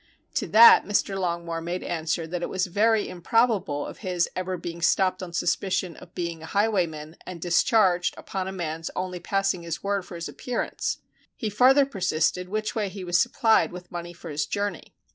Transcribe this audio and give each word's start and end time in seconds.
To 0.33 0.47
that 0.47 0.83
Mr. 0.83 1.15
Longmore 1.19 1.61
made 1.63 1.83
answer 1.83 2.25
that 2.25 2.41
it 2.41 2.49
was 2.49 2.65
very 2.65 3.07
improbable 3.07 3.85
of 3.85 3.99
his 3.99 4.27
ever 4.35 4.57
being 4.57 4.81
stopped 4.81 5.21
on 5.21 5.31
suspicion 5.31 5.95
of 5.95 6.15
being 6.15 6.41
an 6.41 6.47
highwayman, 6.47 7.17
and 7.27 7.39
discharged 7.39 8.15
upon 8.17 8.47
a 8.47 8.51
man's 8.51 8.89
only 8.95 9.19
passing 9.19 9.61
his 9.61 9.83
word 9.83 10.03
for 10.03 10.15
his 10.15 10.27
appearance; 10.27 10.97
he 11.35 11.51
farther 11.51 11.85
persisted 11.85 12.49
which 12.49 12.73
way 12.73 12.89
he 12.89 13.03
was 13.03 13.19
supplied 13.21 13.71
with 13.71 13.91
money 13.91 14.11
for 14.11 14.31
his 14.31 14.47
journey. 14.47 14.95